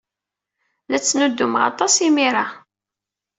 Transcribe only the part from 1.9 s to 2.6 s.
imir-a.